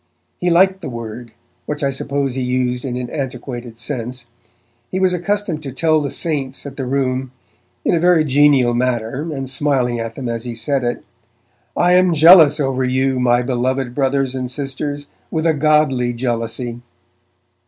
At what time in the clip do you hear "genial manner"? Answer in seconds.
8.23-9.31